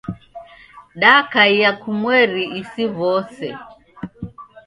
Dakaia 1.01 1.65
andu 1.69 1.79
kumweri 1.81 2.43
isi 2.61 2.83
w'ose. 2.97 3.47